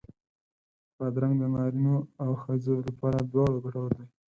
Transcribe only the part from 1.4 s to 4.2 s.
د نارینو او ښځو لپاره دواړو ګټور دی.